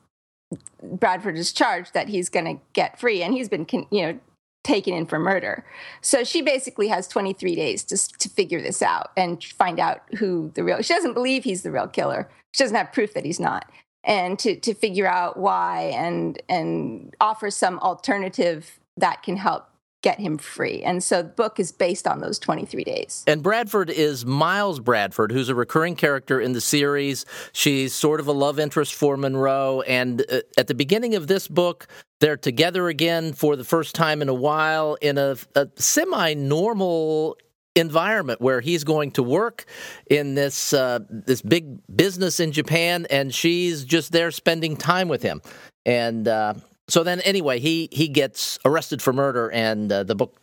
Bradford 0.83 1.37
is 1.37 1.53
charged 1.53 1.95
that 1.95 2.09
he's 2.09 2.29
going 2.29 2.45
to 2.45 2.63
get 2.73 3.01
free 3.01 3.23
and 3.23 3.35
he's 3.35 3.49
been 3.49 3.67
you 3.91 4.03
know 4.03 4.19
taken 4.67 4.93
in 4.93 5.07
for 5.07 5.19
murder. 5.19 5.65
So 6.01 6.25
she 6.25 6.43
basically 6.43 6.89
has 6.89 7.09
23 7.09 7.55
days 7.55 7.85
to, 7.85 7.97
to 8.19 8.29
figure 8.29 8.61
this 8.61 8.83
out 8.83 9.13
and 9.17 9.43
find 9.43 9.79
out 9.79 10.03
who 10.19 10.51
the 10.55 10.65
real, 10.65 10.83
she 10.83 10.93
doesn't 10.93 11.15
believe 11.15 11.45
he's 11.45 11.63
the 11.63 11.71
real 11.71 11.87
killer. 11.87 12.29
She 12.53 12.65
doesn't 12.65 12.77
have 12.77 12.93
proof 12.93 13.15
that 13.15 13.25
he's 13.25 13.41
not. 13.41 13.71
And 14.05 14.39
to, 14.41 14.59
to 14.61 14.75
figure 14.75 15.07
out 15.07 15.37
why 15.37 15.93
and, 15.95 16.41
and 16.49 17.15
offer 17.21 17.51
some 17.51 17.79
alternative 17.79 18.79
that 18.97 19.23
can 19.23 19.37
help 19.37 19.69
get 20.03 20.21
him 20.21 20.39
free. 20.39 20.83
And 20.83 21.03
so 21.03 21.23
the 21.23 21.29
book 21.29 21.59
is 21.59 21.73
based 21.73 22.07
on 22.07 22.21
those 22.21 22.39
23 22.39 22.85
days. 22.85 23.25
And 23.27 23.43
Bradford 23.43 23.91
is 23.91 24.25
Miles 24.25 24.79
Bradford, 24.79 25.33
who's 25.33 25.49
a 25.49 25.55
recurring 25.55 25.97
character 25.97 26.41
in 26.41 26.53
the 26.53 26.61
series. 26.61 27.25
She's 27.53 27.93
sort 27.93 28.21
of 28.21 28.29
a 28.29 28.33
love 28.33 28.61
interest 28.61 28.95
for 28.95 29.17
Munroe. 29.17 29.81
And 29.81 30.25
uh, 30.31 30.43
at 30.57 30.69
the 30.69 30.75
beginning 30.75 31.17
of 31.17 31.27
this 31.27 31.49
book, 31.49 31.89
they're 32.21 32.37
together 32.37 32.89
again 32.89 33.33
for 33.33 33.57
the 33.57 33.65
first 33.65 33.95
time 33.95 34.23
in 34.23 34.29
a 34.29 34.35
while 34.35 34.97
in 35.01 35.19
a, 35.19 35.37
a 35.55 35.69
semi 35.77 36.35
normal 36.35 37.37
environment 37.75 38.41
where 38.41 38.61
he's 38.61 38.85
going 38.85 39.11
to 39.13 39.23
work 39.23 39.67
in 40.07 40.35
this 40.35 40.73
uh, 40.73 41.01
this 41.11 41.43
big 41.43 41.79
business 41.95 42.41
in 42.41 42.53
Japan, 42.53 43.07
and 43.11 43.35
she's 43.35 43.85
just 43.85 44.13
there 44.13 44.31
spending 44.31 44.77
time 44.77 45.09
with 45.09 45.23
him. 45.23 45.43
And 45.85 46.27
uh, 46.27 46.55
so 46.89 47.05
then, 47.05 47.21
anyway, 47.21 47.61
he 47.61 47.89
he 47.93 48.09
gets 48.09 48.59
arrested 48.65 49.03
for 49.03 49.13
murder, 49.13 49.51
and 49.51 49.93
uh, 49.93 50.03
the 50.05 50.15
book 50.15 50.37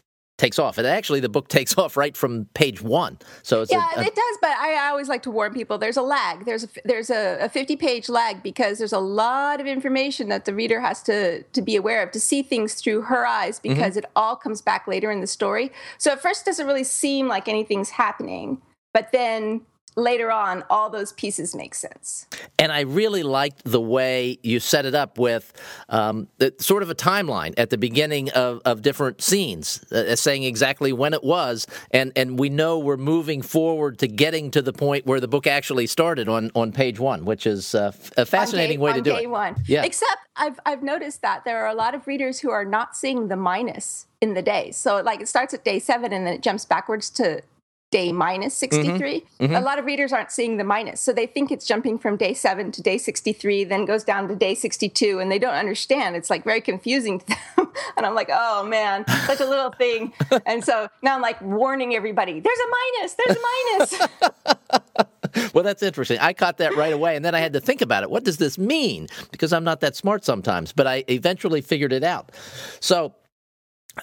takes 0.43 0.59
off. 0.59 0.77
And 0.77 0.85
actually, 0.85 1.21
the 1.21 1.29
book 1.29 1.47
takes 1.47 1.77
off 1.77 1.95
right 1.95 2.15
from 2.15 2.45
page 2.53 2.81
one. 2.81 3.17
So 3.43 3.61
it's 3.61 3.71
yeah, 3.71 3.87
a, 3.95 3.99
a, 3.99 4.03
it 4.03 4.15
does. 4.15 4.37
But 4.41 4.51
I, 4.57 4.75
I 4.75 4.89
always 4.89 5.07
like 5.07 5.23
to 5.23 5.31
warn 5.31 5.53
people: 5.53 5.77
there's 5.77 5.97
a 5.97 6.01
lag. 6.01 6.45
There's 6.45 6.65
a 6.65 6.69
there's 6.85 7.09
a, 7.09 7.37
a 7.41 7.49
50 7.49 7.75
page 7.77 8.09
lag 8.09 8.43
because 8.43 8.77
there's 8.77 8.93
a 8.93 8.99
lot 8.99 9.61
of 9.61 9.67
information 9.67 10.29
that 10.29 10.45
the 10.45 10.53
reader 10.53 10.79
has 10.81 11.01
to 11.03 11.43
to 11.43 11.61
be 11.61 11.75
aware 11.75 12.03
of 12.03 12.11
to 12.11 12.19
see 12.19 12.43
things 12.43 12.75
through 12.75 13.03
her 13.03 13.25
eyes 13.25 13.53
Mm-hmm. 13.53 13.73
because 13.73 13.97
it 13.97 14.05
all 14.15 14.35
comes 14.35 14.61
back 14.61 14.87
later 14.87 15.11
in 15.11 15.21
the 15.21 15.27
story. 15.27 15.71
So 15.97 16.11
at 16.11 16.21
first, 16.21 16.41
it 16.41 16.45
doesn't 16.45 16.65
really 16.65 16.83
seem 16.83 17.27
like 17.27 17.47
anything's 17.47 17.91
happening, 17.91 18.61
but 18.93 19.11
then 19.11 19.61
later 19.95 20.31
on, 20.31 20.63
all 20.69 20.89
those 20.89 21.13
pieces 21.13 21.55
make 21.55 21.75
sense. 21.75 22.27
And 22.57 22.71
I 22.71 22.81
really 22.81 23.23
liked 23.23 23.63
the 23.63 23.81
way 23.81 24.39
you 24.43 24.59
set 24.59 24.85
it 24.85 24.95
up 24.95 25.17
with 25.17 25.53
um, 25.89 26.27
the, 26.37 26.53
sort 26.59 26.83
of 26.83 26.89
a 26.89 26.95
timeline 26.95 27.53
at 27.57 27.69
the 27.69 27.77
beginning 27.77 28.29
of, 28.31 28.61
of 28.65 28.81
different 28.81 29.21
scenes, 29.21 29.83
uh, 29.91 30.15
saying 30.15 30.43
exactly 30.43 30.93
when 30.93 31.13
it 31.13 31.23
was. 31.23 31.67
And, 31.91 32.11
and 32.15 32.39
we 32.39 32.49
know 32.49 32.79
we're 32.79 32.97
moving 32.97 33.41
forward 33.41 33.99
to 33.99 34.07
getting 34.07 34.51
to 34.51 34.61
the 34.61 34.73
point 34.73 35.05
where 35.05 35.19
the 35.19 35.27
book 35.27 35.47
actually 35.47 35.87
started 35.87 36.27
on, 36.27 36.51
on 36.55 36.71
page 36.71 36.99
one, 36.99 37.25
which 37.25 37.45
is 37.45 37.75
uh, 37.75 37.91
a 38.17 38.25
fascinating 38.25 38.77
day, 38.77 38.83
way 38.83 38.93
to 38.93 39.01
do 39.01 39.11
day 39.11 39.23
it. 39.23 39.29
One. 39.29 39.55
Yeah. 39.67 39.83
Except 39.83 40.21
I've, 40.35 40.59
I've 40.65 40.83
noticed 40.83 41.21
that 41.21 41.45
there 41.45 41.63
are 41.63 41.69
a 41.69 41.75
lot 41.75 41.95
of 41.95 42.07
readers 42.07 42.39
who 42.39 42.49
are 42.49 42.65
not 42.65 42.95
seeing 42.95 43.27
the 43.27 43.35
minus 43.35 44.07
in 44.21 44.33
the 44.33 44.41
day. 44.41 44.71
So, 44.71 45.01
like, 45.01 45.21
it 45.21 45.27
starts 45.27 45.53
at 45.53 45.63
day 45.63 45.79
seven 45.79 46.13
and 46.13 46.25
then 46.25 46.33
it 46.33 46.41
jumps 46.41 46.65
backwards 46.65 47.09
to 47.11 47.41
day 47.93 48.11
minus 48.11 48.55
63. 48.55 49.23
Mm-hmm. 49.39 49.55
A 49.55 49.61
lot 49.61 49.77
of 49.77 49.85
readers 49.85 50.11
aren't 50.11 50.31
seeing 50.31 50.57
the 50.57 50.63
minus. 50.63 50.99
So 50.99 51.13
they 51.13 51.27
think 51.27 51.51
it's 51.51 51.67
jumping 51.67 51.99
from 51.99 52.17
day 52.17 52.33
seven 52.33 52.71
to 52.71 52.81
day 52.81 52.97
63, 52.97 53.65
then 53.65 53.85
goes 53.85 54.03
down 54.03 54.27
to 54.29 54.35
day 54.35 54.55
62, 54.55 55.19
and 55.19 55.31
they 55.31 55.37
don't 55.37 55.53
understand. 55.53 56.15
It's 56.15 56.31
like 56.31 56.43
very 56.43 56.59
confusing 56.59 57.19
to 57.19 57.25
them. 57.27 57.37
and 57.97 58.05
I'm 58.05 58.15
like, 58.15 58.29
oh 58.33 58.65
man, 58.65 59.05
such 59.27 59.41
a 59.41 59.45
little 59.45 59.69
thing. 59.71 60.11
and 60.47 60.65
so 60.65 60.89
now 61.03 61.13
I'm 61.13 61.21
like 61.21 61.39
warning 61.39 61.93
everybody 61.93 62.39
there's 62.39 62.57
a 62.57 62.69
minus, 62.79 63.13
there's 63.13 63.37
a 63.37 63.41
minus. 63.51 64.07
Well, 65.51 65.63
that's 65.63 65.81
interesting. 65.81 66.19
I 66.19 66.33
caught 66.33 66.57
that 66.57 66.75
right 66.75 66.93
away, 66.93 67.15
and 67.15 67.25
then 67.25 67.33
I 67.33 67.39
had 67.39 67.53
to 67.53 67.59
think 67.59 67.81
about 67.81 68.03
it. 68.03 68.11
What 68.11 68.23
does 68.23 68.37
this 68.37 68.59
mean? 68.59 69.07
Because 69.31 69.51
I'm 69.51 69.63
not 69.63 69.79
that 69.81 69.95
smart 69.95 70.23
sometimes, 70.23 70.71
but 70.73 70.85
I 70.85 71.03
eventually 71.09 71.61
figured 71.61 71.91
it 71.91 72.03
out. 72.03 72.31
So, 72.79 73.15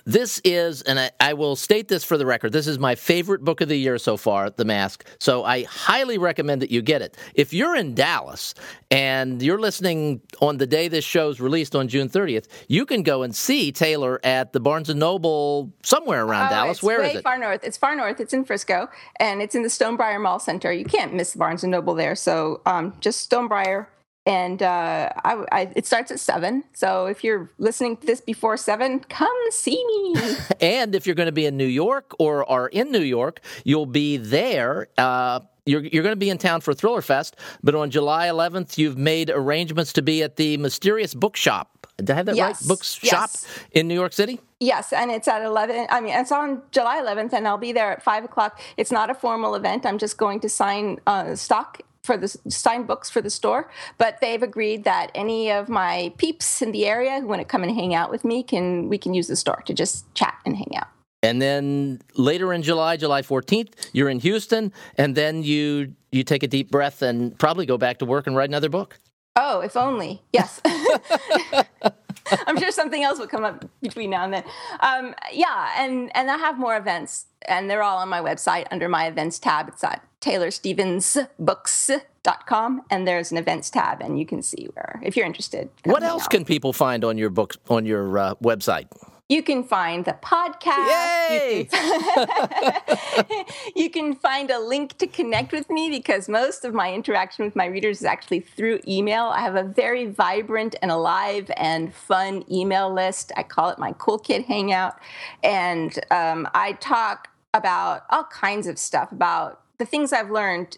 this 0.04 0.40
is, 0.44 0.82
and 0.82 1.00
I, 1.00 1.10
I, 1.18 1.32
will 1.32 1.56
state 1.56 1.88
this 1.88 2.04
for 2.04 2.16
the 2.16 2.24
record, 2.24 2.52
this 2.52 2.66
is 2.68 2.78
my 2.78 2.94
favorite 2.94 3.42
book 3.42 3.60
of 3.60 3.68
the 3.68 3.76
year 3.76 3.98
so 3.98 4.16
far, 4.16 4.50
The 4.50 4.64
Mask. 4.64 5.04
So 5.18 5.44
I 5.44 5.64
highly 5.64 6.16
recommend 6.16 6.62
that 6.62 6.70
you 6.70 6.80
get 6.80 7.02
it. 7.02 7.16
If 7.34 7.52
you're 7.52 7.74
in 7.74 7.94
Dallas 7.94 8.54
and 8.90 9.42
you're 9.42 9.58
listening 9.58 10.20
on 10.40 10.58
the 10.58 10.66
day 10.66 10.86
this 10.86 11.04
show's 11.04 11.40
released 11.40 11.74
on 11.74 11.88
June 11.88 12.08
30th, 12.08 12.46
you 12.68 12.86
can 12.86 13.02
go 13.02 13.22
and 13.22 13.34
see 13.34 13.72
Taylor 13.72 14.20
at 14.22 14.52
the 14.52 14.60
Barnes 14.60 14.90
and 14.90 15.00
Noble 15.00 15.72
somewhere 15.82 16.24
around 16.24 16.46
oh, 16.46 16.50
Dallas. 16.50 16.82
Where 16.82 17.02
is 17.02 17.16
it? 17.16 17.22
Far 17.22 17.38
north. 17.38 17.64
It's 17.64 17.76
far 17.76 17.96
north. 17.96 18.20
It's 18.20 18.32
in 18.32 18.44
Frisco, 18.44 18.88
and 19.18 19.42
it's 19.42 19.54
in 19.56 19.62
the 19.62 19.68
Stonebriar 19.68 20.20
Mall 20.20 20.38
Center. 20.38 20.72
You 20.72 20.84
can't 20.84 21.14
miss 21.14 21.34
Barnes 21.34 21.64
and 21.64 21.72
Noble 21.72 21.94
there. 21.94 22.14
So 22.14 22.60
um, 22.64 22.94
just 23.00 23.28
Stonebriar 23.28 23.86
and 24.26 24.62
uh, 24.62 25.10
I, 25.24 25.44
I, 25.50 25.72
it 25.74 25.86
starts 25.86 26.10
at 26.10 26.20
seven. 26.20 26.64
So 26.72 27.06
if 27.06 27.24
you're 27.24 27.50
listening 27.58 27.96
to 27.98 28.06
this 28.06 28.20
before 28.20 28.56
seven, 28.56 29.00
come 29.00 29.28
see 29.50 29.82
me. 29.86 30.36
and 30.60 30.94
if 30.94 31.06
you're 31.06 31.14
going 31.14 31.26
to 31.26 31.32
be 31.32 31.46
in 31.46 31.56
New 31.56 31.66
York 31.66 32.14
or 32.18 32.48
are 32.50 32.68
in 32.68 32.92
New 32.92 33.00
York, 33.00 33.40
you'll 33.64 33.86
be 33.86 34.18
there. 34.18 34.88
Uh, 34.98 35.40
you're, 35.66 35.82
you're 35.82 36.02
going 36.02 36.12
to 36.12 36.16
be 36.16 36.30
in 36.30 36.38
town 36.38 36.60
for 36.60 36.74
Thriller 36.74 37.02
Fest, 37.02 37.36
but 37.62 37.74
on 37.74 37.90
July 37.90 38.28
11th, 38.28 38.76
you've 38.76 38.98
made 38.98 39.30
arrangements 39.30 39.92
to 39.94 40.02
be 40.02 40.22
at 40.22 40.36
the 40.36 40.56
Mysterious 40.56 41.14
Bookshop. 41.14 41.86
Did 41.96 42.10
I 42.10 42.14
have 42.14 42.26
that 42.26 42.36
yes. 42.36 42.62
right? 42.62 42.68
Bookshop 42.68 43.30
yes. 43.32 43.46
in 43.72 43.86
New 43.86 43.94
York 43.94 44.12
City? 44.12 44.40
Yes, 44.58 44.92
and 44.92 45.10
it's 45.10 45.28
at 45.28 45.42
11. 45.42 45.86
I 45.90 46.00
mean, 46.00 46.14
it's 46.14 46.32
on 46.32 46.62
July 46.70 47.00
11th, 47.00 47.32
and 47.32 47.46
I'll 47.46 47.58
be 47.58 47.72
there 47.72 47.92
at 47.92 48.02
5 48.02 48.24
o'clock. 48.24 48.60
It's 48.76 48.90
not 48.90 49.10
a 49.10 49.14
formal 49.14 49.54
event. 49.54 49.86
I'm 49.86 49.98
just 49.98 50.16
going 50.16 50.40
to 50.40 50.48
sign 50.48 50.98
uh, 51.06 51.34
stock 51.34 51.82
for 52.10 52.16
the 52.16 52.28
signed 52.50 52.88
books 52.88 53.08
for 53.08 53.20
the 53.20 53.30
store, 53.30 53.70
but 53.96 54.20
they've 54.20 54.42
agreed 54.42 54.82
that 54.82 55.12
any 55.14 55.48
of 55.48 55.68
my 55.68 56.12
peeps 56.18 56.60
in 56.60 56.72
the 56.72 56.84
area 56.84 57.20
who 57.20 57.28
want 57.28 57.40
to 57.40 57.44
come 57.44 57.62
and 57.62 57.72
hang 57.72 57.94
out 57.94 58.10
with 58.10 58.24
me 58.24 58.42
can 58.42 58.88
we 58.88 58.98
can 58.98 59.14
use 59.14 59.28
the 59.28 59.36
store 59.36 59.62
to 59.66 59.72
just 59.72 60.12
chat 60.14 60.34
and 60.44 60.56
hang 60.56 60.74
out. 60.74 60.88
And 61.22 61.40
then 61.40 62.00
later 62.16 62.52
in 62.52 62.62
July, 62.62 62.96
July 62.96 63.22
14th, 63.22 63.90
you're 63.92 64.08
in 64.08 64.18
Houston, 64.18 64.72
and 64.96 65.14
then 65.14 65.44
you 65.44 65.94
you 66.10 66.24
take 66.24 66.42
a 66.42 66.48
deep 66.48 66.68
breath 66.68 67.00
and 67.00 67.38
probably 67.38 67.64
go 67.64 67.78
back 67.78 67.98
to 67.98 68.04
work 68.04 68.26
and 68.26 68.34
write 68.34 68.48
another 68.48 68.68
book. 68.68 68.98
Oh, 69.36 69.60
if 69.60 69.76
only. 69.76 70.22
Yes. 70.32 70.60
I'm 72.46 72.58
sure 72.58 72.70
something 72.70 73.02
else 73.02 73.18
will 73.18 73.26
come 73.26 73.44
up 73.44 73.64
between 73.82 74.10
now 74.10 74.24
and 74.24 74.34
then. 74.34 74.44
Um, 74.80 75.14
yeah, 75.32 75.72
and 75.78 76.14
and 76.16 76.30
I 76.30 76.36
have 76.36 76.58
more 76.58 76.76
events, 76.76 77.24
and 77.46 77.70
they're 77.70 77.82
all 77.82 77.98
on 77.98 78.08
my 78.08 78.20
website 78.20 78.66
under 78.70 78.88
my 78.88 79.06
events 79.06 79.38
tab. 79.38 79.68
It's 79.68 79.84
at 79.84 80.04
taylorstevensbooks.com, 80.20 82.82
and 82.90 83.08
there's 83.08 83.32
an 83.32 83.38
events 83.38 83.70
tab, 83.70 84.02
and 84.02 84.18
you 84.18 84.26
can 84.26 84.42
see 84.42 84.68
where 84.74 85.00
if 85.02 85.16
you're 85.16 85.26
interested. 85.26 85.70
What 85.84 86.02
else 86.02 86.28
can 86.28 86.44
people 86.44 86.72
find 86.72 87.04
on 87.04 87.18
your 87.18 87.30
books 87.30 87.56
on 87.68 87.86
your 87.86 88.18
uh, 88.18 88.34
website? 88.36 88.88
You 89.30 89.44
can 89.44 89.62
find 89.62 90.04
the 90.04 90.14
podcast. 90.14 90.88
Yay! 91.30 91.58
You 91.58 91.64
can, 93.24 93.44
you 93.76 93.88
can 93.88 94.14
find 94.16 94.50
a 94.50 94.58
link 94.58 94.98
to 94.98 95.06
connect 95.06 95.52
with 95.52 95.70
me 95.70 95.88
because 95.88 96.28
most 96.28 96.64
of 96.64 96.74
my 96.74 96.92
interaction 96.92 97.44
with 97.44 97.54
my 97.54 97.66
readers 97.66 98.00
is 98.00 98.04
actually 98.04 98.40
through 98.40 98.80
email. 98.88 99.26
I 99.26 99.38
have 99.38 99.54
a 99.54 99.62
very 99.62 100.06
vibrant 100.06 100.74
and 100.82 100.90
alive 100.90 101.48
and 101.56 101.94
fun 101.94 102.44
email 102.50 102.92
list. 102.92 103.30
I 103.36 103.44
call 103.44 103.68
it 103.68 103.78
my 103.78 103.92
Cool 103.98 104.18
Kid 104.18 104.46
Hangout. 104.46 104.98
And 105.44 105.96
um, 106.10 106.48
I 106.52 106.72
talk 106.72 107.28
about 107.54 108.06
all 108.10 108.24
kinds 108.24 108.66
of 108.66 108.80
stuff 108.80 109.12
about 109.12 109.60
the 109.78 109.86
things 109.86 110.12
I've 110.12 110.32
learned 110.32 110.76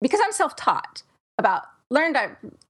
because 0.00 0.20
I'm 0.24 0.32
self 0.32 0.56
taught 0.56 1.02
about 1.36 1.64
learned 1.92 2.16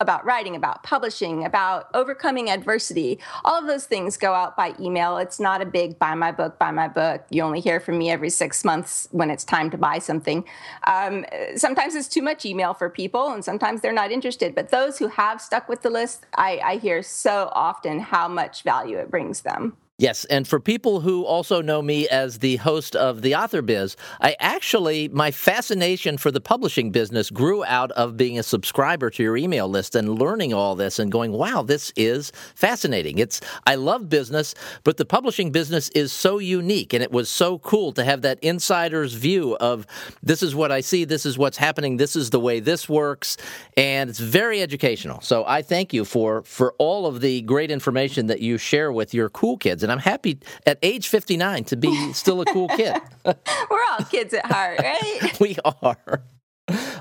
about 0.00 0.24
writing, 0.24 0.56
about 0.56 0.82
publishing, 0.82 1.44
about 1.44 1.88
overcoming 1.94 2.50
adversity. 2.50 3.20
All 3.44 3.58
of 3.58 3.66
those 3.66 3.86
things 3.86 4.16
go 4.16 4.34
out 4.34 4.56
by 4.56 4.74
email. 4.80 5.16
It's 5.16 5.38
not 5.38 5.62
a 5.62 5.64
big 5.64 5.98
buy 5.98 6.14
my 6.16 6.32
book, 6.32 6.58
buy 6.58 6.72
my 6.72 6.88
book. 6.88 7.24
You 7.30 7.42
only 7.42 7.60
hear 7.60 7.78
from 7.78 7.98
me 7.98 8.10
every 8.10 8.30
six 8.30 8.64
months 8.64 9.08
when 9.12 9.30
it's 9.30 9.44
time 9.44 9.70
to 9.70 9.78
buy 9.78 10.00
something. 10.00 10.44
Um, 10.88 11.24
sometimes 11.56 11.94
it's 11.94 12.08
too 12.08 12.22
much 12.22 12.44
email 12.44 12.74
for 12.74 12.90
people, 12.90 13.30
and 13.30 13.44
sometimes 13.44 13.80
they're 13.80 13.92
not 13.92 14.10
interested. 14.10 14.56
But 14.56 14.70
those 14.70 14.98
who 14.98 15.06
have 15.06 15.40
stuck 15.40 15.68
with 15.68 15.82
the 15.82 15.90
list, 15.90 16.26
I, 16.34 16.60
I 16.64 16.76
hear 16.78 17.02
so 17.02 17.48
often 17.52 18.00
how 18.00 18.26
much 18.26 18.62
value 18.62 18.98
it 18.98 19.08
brings 19.08 19.42
them. 19.42 19.76
Yes, 19.98 20.24
and 20.24 20.48
for 20.48 20.58
people 20.58 21.00
who 21.00 21.22
also 21.24 21.60
know 21.60 21.82
me 21.82 22.08
as 22.08 22.38
the 22.38 22.56
host 22.56 22.96
of 22.96 23.20
the 23.20 23.36
Author 23.36 23.60
Biz, 23.60 23.94
I 24.22 24.34
actually 24.40 25.08
my 25.08 25.30
fascination 25.30 26.16
for 26.16 26.30
the 26.30 26.40
publishing 26.40 26.90
business 26.90 27.28
grew 27.28 27.62
out 27.66 27.90
of 27.92 28.16
being 28.16 28.38
a 28.38 28.42
subscriber 28.42 29.10
to 29.10 29.22
your 29.22 29.36
email 29.36 29.68
list 29.68 29.94
and 29.94 30.18
learning 30.18 30.54
all 30.54 30.74
this 30.74 30.98
and 30.98 31.12
going, 31.12 31.32
"Wow, 31.32 31.62
this 31.62 31.92
is 31.94 32.32
fascinating." 32.54 33.18
It's 33.18 33.42
I 33.66 33.74
love 33.74 34.08
business, 34.08 34.54
but 34.82 34.96
the 34.96 35.04
publishing 35.04 35.52
business 35.52 35.90
is 35.90 36.10
so 36.10 36.38
unique 36.38 36.94
and 36.94 37.02
it 37.02 37.12
was 37.12 37.28
so 37.28 37.58
cool 37.58 37.92
to 37.92 38.02
have 38.02 38.22
that 38.22 38.38
insider's 38.40 39.12
view 39.12 39.56
of 39.60 39.86
this 40.22 40.42
is 40.42 40.54
what 40.54 40.72
I 40.72 40.80
see, 40.80 41.04
this 41.04 41.26
is 41.26 41.36
what's 41.36 41.58
happening, 41.58 41.98
this 41.98 42.16
is 42.16 42.30
the 42.30 42.40
way 42.40 42.60
this 42.60 42.88
works, 42.88 43.36
and 43.76 44.08
it's 44.08 44.18
very 44.18 44.62
educational. 44.62 45.20
So 45.20 45.44
I 45.46 45.60
thank 45.60 45.92
you 45.92 46.06
for 46.06 46.42
for 46.44 46.74
all 46.78 47.06
of 47.06 47.20
the 47.20 47.42
great 47.42 47.70
information 47.70 48.26
that 48.28 48.40
you 48.40 48.56
share 48.56 48.90
with 48.90 49.12
your 49.12 49.28
cool 49.28 49.58
kids 49.58 49.81
and 49.82 49.92
I'm 49.92 49.98
happy 49.98 50.38
at 50.66 50.78
age 50.82 51.08
59 51.08 51.64
to 51.64 51.76
be 51.76 52.12
still 52.12 52.40
a 52.40 52.44
cool 52.46 52.68
kid. 52.68 52.96
We're 53.24 53.84
all 53.90 54.04
kids 54.10 54.34
at 54.34 54.46
heart, 54.46 54.78
right? 54.80 55.36
we 55.40 55.56
are. 55.64 56.22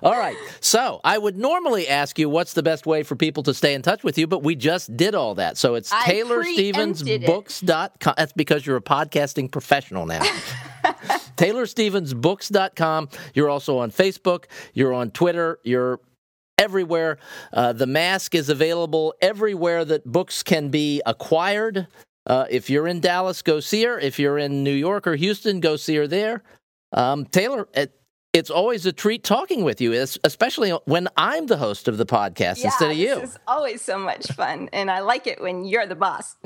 All 0.04 0.18
right. 0.18 0.36
So 0.60 1.00
I 1.04 1.18
would 1.18 1.38
normally 1.38 1.88
ask 1.88 2.20
you 2.20 2.30
what's 2.30 2.54
the 2.54 2.64
best 2.64 2.86
way 2.86 3.04
for 3.04 3.16
people 3.16 3.44
to 3.44 3.54
stay 3.54 3.74
in 3.74 3.82
touch 3.82 4.04
with 4.04 4.18
you, 4.18 4.28
but 4.28 4.44
we 4.44 4.56
just 4.56 4.98
did 4.98 5.16
all 5.16 5.36
that. 5.36 5.58
So 5.58 5.76
it's 5.76 5.92
TaylorStevensBooks.com. 5.92 8.14
That's 8.18 8.34
because 8.34 8.66
you're 8.66 8.78
a 8.78 8.82
podcasting 8.82 9.52
professional 9.52 10.06
now. 10.06 10.22
TaylorStevensBooks.com. 11.38 13.10
You're 13.34 13.50
also 13.50 13.78
on 13.78 13.92
Facebook. 13.92 14.46
You're 14.74 14.94
on 14.94 15.12
Twitter. 15.12 15.60
You're 15.64 16.00
everywhere. 16.58 17.18
Uh, 17.52 17.74
the 17.74 17.88
mask 17.88 18.36
is 18.36 18.50
available 18.50 19.14
everywhere 19.22 19.84
that 19.84 20.06
books 20.06 20.44
can 20.44 20.70
be 20.70 21.02
acquired. 21.06 21.88
Uh, 22.26 22.46
if 22.50 22.70
you're 22.70 22.88
in 22.88 23.00
Dallas, 23.00 23.42
go 23.42 23.60
see 23.60 23.84
her. 23.84 24.00
If 24.00 24.20
you're 24.20 24.38
in 24.38 24.64
New 24.64 24.74
York 24.74 25.08
or 25.08 25.16
Houston, 25.16 25.60
go 25.60 25.76
see 25.76 25.96
her 25.96 26.08
there. 26.08 26.44
Um, 26.92 27.26
Taylor, 27.26 27.68
it, 27.74 28.01
it's 28.34 28.50
always 28.50 28.86
a 28.86 28.94
treat 28.94 29.26
talking 29.26 29.66
with 29.66 29.82
you, 29.82 29.92
especially 29.94 30.72
when 30.86 31.10
I'm 31.18 31.48
the 31.48 31.58
host 31.58 31.90
of 31.90 31.98
the 31.98 32.06
podcast 32.06 32.60
yeah, 32.60 32.68
instead 32.68 32.92
of 32.92 32.98
you. 32.98 33.16
This 33.16 33.32
is 33.32 33.40
always 33.46 33.82
so 33.82 33.98
much 33.98 34.28
fun, 34.28 34.70
and 34.72 34.90
I 34.90 35.02
like 35.02 35.28
it 35.28 35.42
when 35.42 35.66
you're 35.66 35.86
the 35.86 35.96
boss. 35.96 36.38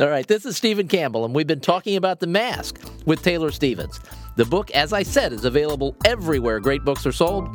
All 0.00 0.08
right, 0.08 0.26
this 0.26 0.44
is 0.44 0.56
Stephen 0.56 0.88
Campbell, 0.88 1.24
and 1.24 1.36
we've 1.36 1.46
been 1.46 1.60
talking 1.60 1.94
about 1.96 2.18
The 2.18 2.26
Mask 2.26 2.80
with 3.06 3.22
Taylor 3.22 3.52
Stevens. 3.52 4.00
The 4.34 4.44
book, 4.44 4.72
as 4.72 4.92
I 4.92 5.04
said, 5.04 5.32
is 5.32 5.44
available 5.44 5.96
everywhere 6.04 6.58
great 6.58 6.84
books 6.84 7.06
are 7.06 7.12
sold. 7.12 7.48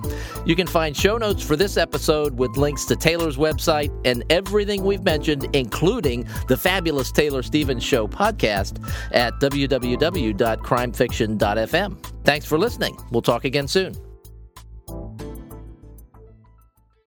You 0.46 0.56
can 0.56 0.68
find 0.68 0.96
show 0.96 1.18
notes 1.18 1.44
for 1.44 1.58
this 1.58 1.76
episode 1.76 2.38
with 2.38 2.56
links 2.56 2.86
to 2.86 2.96
Taylor's 2.96 3.36
website 3.36 3.92
and 4.06 4.24
everything 4.30 4.86
we've 4.86 5.04
mentioned, 5.04 5.54
including 5.54 6.26
the 6.48 6.56
fabulous 6.58 7.12
Taylor 7.12 7.44
Stevens 7.44 7.84
Show 7.84 8.08
podcast 8.08 8.82
at 9.12 9.34
www.crimefiction.fm. 9.40 12.12
Thanks 12.24 12.46
for 12.46 12.58
listening. 12.58 12.98
We'll 13.12 13.22
talk 13.22 13.46
again 13.46 13.68
soon. 13.68 13.96